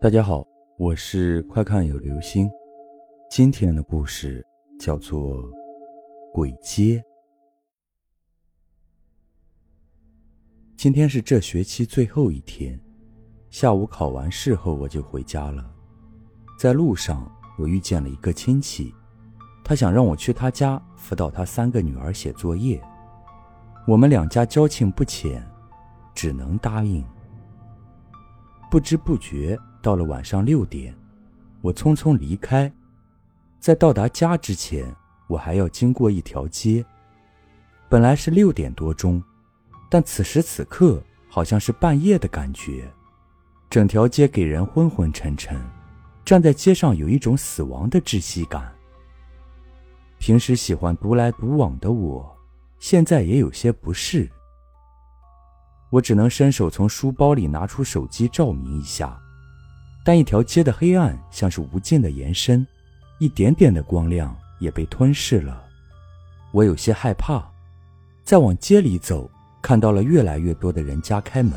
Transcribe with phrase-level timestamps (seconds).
[0.00, 2.48] 大家好，我是快看有流星。
[3.28, 4.46] 今天的故事
[4.78, 5.42] 叫做
[6.32, 6.98] 《鬼街》。
[10.76, 12.80] 今天是这学期最后一天，
[13.50, 15.68] 下午考完试后我就回家了。
[16.56, 17.28] 在路上，
[17.58, 18.94] 我遇见了一个亲戚，
[19.64, 22.80] 他想让我去他家辅导他三个女儿写作业。
[23.84, 25.44] 我们两家交情不浅，
[26.14, 27.04] 只能答应。
[28.70, 29.58] 不知不觉。
[29.80, 30.94] 到了晚上六点，
[31.60, 32.70] 我匆匆离开。
[33.60, 34.94] 在到达家之前，
[35.26, 36.84] 我还要经过一条街。
[37.88, 39.22] 本来是六点多钟，
[39.88, 42.90] 但此时此刻好像是半夜的感觉。
[43.70, 45.60] 整条街给人昏昏沉沉，
[46.24, 48.72] 站在街上有一种死亡的窒息感。
[50.18, 52.36] 平时喜欢独来独往的我，
[52.78, 54.28] 现在也有些不适。
[55.90, 59.20] 我只能伸手从书包里拿出手机照明一下。
[60.04, 62.66] 但一条街的黑暗像是无尽的延伸，
[63.18, 65.64] 一点点的光亮也被吞噬了。
[66.50, 67.46] 我有些害怕，
[68.24, 71.52] 再往街里走，看到了越来越多的人家开门，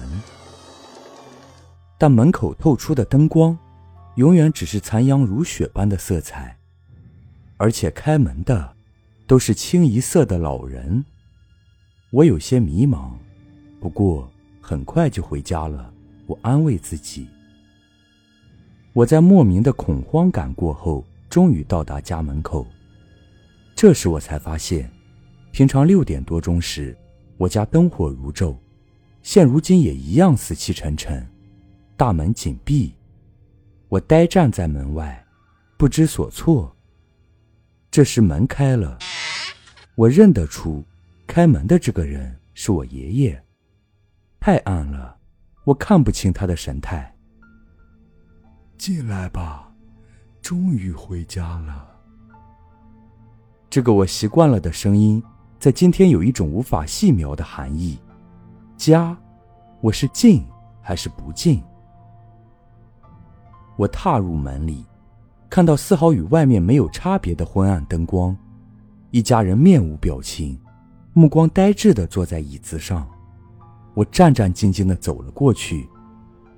[1.97, 3.57] 但门口透出的灯光，
[4.15, 6.57] 永远只是残阳如血般的色彩，
[7.55, 8.75] 而且开门的，
[9.27, 11.05] 都是清一色的老人。
[12.11, 13.11] 我有些迷茫，
[13.79, 15.93] 不过很快就回家了。
[16.27, 17.27] 我安慰自己。
[18.93, 22.67] 我在莫名的恐慌感过后，终于到达家门口。
[23.73, 24.91] 这时我才发现，
[25.51, 26.95] 平常六点多钟时，
[27.37, 28.55] 我家灯火如昼，
[29.23, 31.25] 现如今也一样死气沉沉，
[31.95, 32.93] 大门紧闭。
[33.87, 35.25] 我呆站在门外，
[35.77, 36.75] 不知所措。
[37.89, 38.99] 这时门开了，
[39.95, 40.83] 我认得出，
[41.25, 43.41] 开门的这个人是我爷爷。
[44.39, 45.15] 太暗了，
[45.63, 47.15] 我看不清他的神态。
[48.81, 49.71] 进来吧，
[50.41, 51.87] 终于回家了。
[53.69, 55.21] 这个我习惯了的声音，
[55.59, 57.99] 在今天有一种无法细描的含义。
[58.75, 59.15] 家，
[59.81, 60.43] 我是进
[60.81, 61.61] 还是不进？
[63.77, 64.83] 我踏入门里，
[65.47, 68.35] 看到丝毫与外面没有差别的昏暗灯光，
[69.11, 70.59] 一家人面无表情，
[71.13, 73.07] 目光呆滞的坐在椅子上。
[73.93, 75.87] 我战战兢兢的走了过去，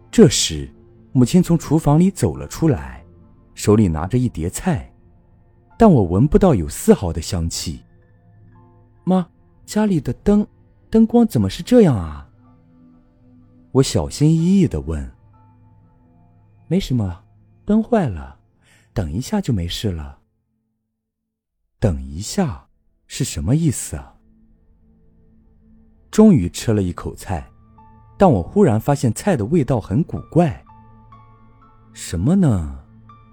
[0.09, 0.73] 这时。
[1.16, 3.06] 母亲从厨房里走了出来，
[3.53, 4.91] 手里拿着一碟菜，
[5.78, 7.84] 但我闻不到有丝毫的香气。
[9.03, 9.28] 妈，
[9.63, 10.46] 家里的灯，
[10.90, 12.28] 灯光怎么是这样啊？
[13.72, 15.07] 我小心翼翼的问。
[16.68, 17.24] 没什么，
[17.63, 18.40] 灯坏了，
[18.91, 20.18] 等一下就没事了。
[21.80, 22.68] 等一下
[23.06, 24.16] 是什么意思啊？
[26.09, 27.47] 终于吃了一口菜，
[28.18, 30.62] 但我忽然发现菜的味道很古怪。
[31.93, 32.75] 什么呢？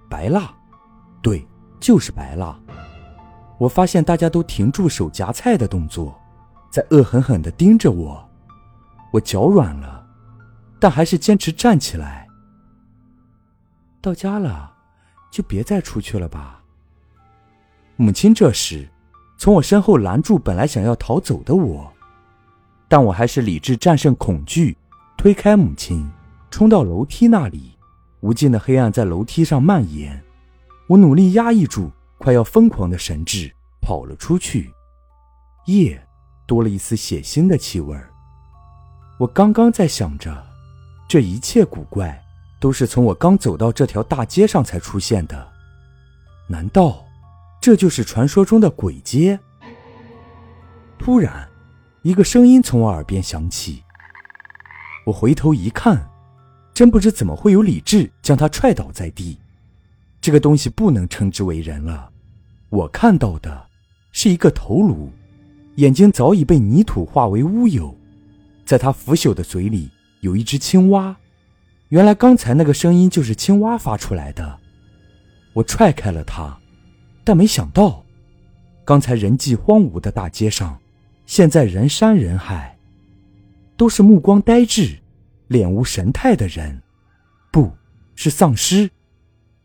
[0.08, 0.54] 白蜡，
[1.22, 1.46] 对，
[1.80, 2.58] 就是白蜡。
[3.58, 6.18] 我发现大家都停住手夹菜的动作，
[6.70, 8.22] 在恶狠狠地盯着我。
[9.12, 10.06] 我脚软了，
[10.78, 12.26] 但还是坚持站起来。
[14.00, 14.72] 到家了，
[15.30, 16.62] 就别再出去了吧。
[17.96, 18.88] 母亲这时
[19.36, 21.92] 从我身后拦住本来想要逃走的我，
[22.88, 24.76] 但我还是理智战胜恐惧，
[25.16, 26.10] 推开母亲，
[26.50, 27.74] 冲到楼梯那里。
[28.20, 30.22] 无尽的黑暗在楼梯上蔓延，
[30.88, 33.50] 我努力压抑住快要疯狂的神智，
[33.80, 34.70] 跑了出去。
[35.66, 36.06] 夜
[36.46, 37.96] 多了一丝血腥的气味
[39.18, 40.46] 我刚刚在想着，
[41.08, 42.22] 这一切古怪
[42.58, 45.48] 都是从我刚走到这条大街上才出现的。
[46.48, 47.04] 难道
[47.60, 49.38] 这就是传说中的鬼街？
[50.98, 51.48] 突然，
[52.02, 53.82] 一个声音从我耳边响起。
[55.06, 56.09] 我回头一看。
[56.80, 59.36] 真不知怎么会有理智将他踹倒在地，
[60.18, 62.08] 这个东西不能称之为人了。
[62.70, 63.66] 我看到的
[64.12, 65.10] 是一个头颅，
[65.74, 67.94] 眼睛早已被泥土化为乌有，
[68.64, 71.14] 在他腐朽的嘴里有一只青蛙。
[71.90, 74.58] 原来刚才那个声音就是青蛙发出来的。
[75.52, 76.58] 我踹开了他，
[77.22, 78.02] 但没想到，
[78.86, 80.78] 刚才人迹荒芜的大街上，
[81.26, 82.74] 现在人山人海，
[83.76, 84.96] 都是目光呆滞。
[85.50, 86.80] 脸无神态的人，
[87.50, 87.72] 不
[88.14, 88.88] 是丧尸。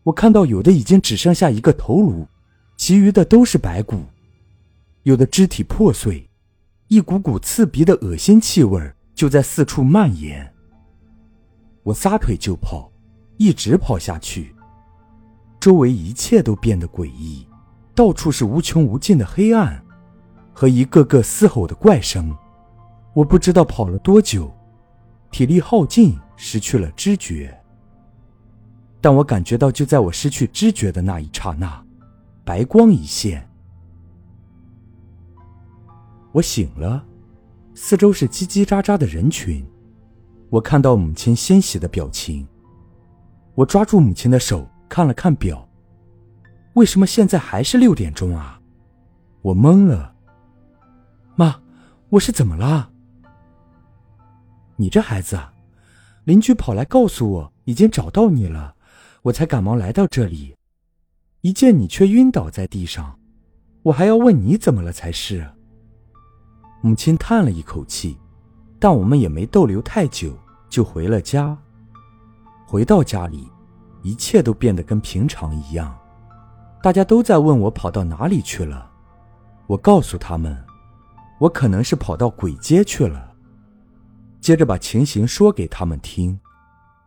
[0.02, 2.28] 我看到有的已经只剩下一个头颅，
[2.76, 4.02] 其余的都是白骨，
[5.04, 6.28] 有的肢体破碎，
[6.88, 8.82] 一股股刺鼻的恶心气味
[9.14, 10.52] 就在四处蔓延。
[11.84, 12.92] 我撒腿就跑，
[13.38, 14.56] 一直跑下去，
[15.60, 17.48] 周围一切都变得诡异，
[17.94, 19.80] 到处是无穷无尽的黑暗
[20.52, 22.36] 和一个个嘶吼的怪声。
[23.14, 24.52] 我不知道跑了多久。
[25.36, 27.54] 体力耗尽，失去了知觉。
[29.02, 31.86] 但我感觉到，就在我失去知觉的那一刹那，
[32.46, 33.46] 白光一现，
[36.32, 37.06] 我醒了，
[37.74, 39.62] 四周是叽叽喳喳的人群，
[40.50, 42.48] 我看到母亲欣喜的表情。
[43.56, 45.68] 我抓住母亲的手，看了看表，
[46.76, 48.62] 为什么现在还是六点钟啊？
[49.42, 50.16] 我懵了。
[51.36, 51.60] 妈，
[52.08, 52.90] 我是怎么了？
[54.78, 55.40] 你这孩子，
[56.26, 58.76] 邻居跑来告诉我已经找到你了，
[59.22, 60.56] 我才赶忙来到这里，
[61.42, 63.18] 一见你却晕倒在地上，
[63.84, 65.50] 我还要问你怎么了才是。
[66.82, 68.18] 母亲叹了一口气，
[68.78, 70.38] 但我们也没逗留太久，
[70.70, 71.58] 就回了家。
[72.68, 73.48] 回到家里，
[74.04, 75.98] 一切都变得跟平常一样，
[76.84, 78.92] 大家都在问我跑到哪里去了。
[79.68, 80.62] 我告诉他们，
[81.40, 83.25] 我可能是跑到鬼街去了。
[84.46, 86.40] 接着把情形说给他们听，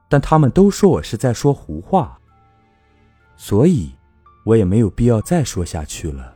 [0.08, 2.19] 但他们都说我是在说胡话，
[3.37, 3.94] 所以，
[4.44, 6.35] 我也没有必要再说下去了。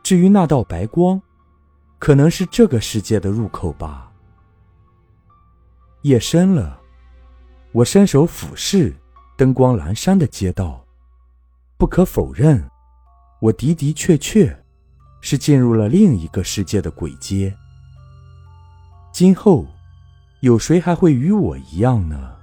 [0.00, 1.20] 至于那道白光，
[1.98, 4.12] 可能是这个世界的入口吧。
[6.02, 6.80] 夜深了，
[7.72, 8.94] 我伸手俯视
[9.36, 10.86] 灯光阑珊的街道，
[11.76, 12.64] 不可否认，
[13.40, 14.56] 我的的确确
[15.20, 17.52] 是进入了另一个世界的鬼街。
[19.14, 19.64] 今后，
[20.40, 22.34] 有谁还会与我一样呢？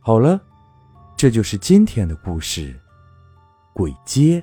[0.00, 0.40] 好了，
[1.14, 2.72] 这就是今天的故事，
[3.74, 4.40] 《鬼街》。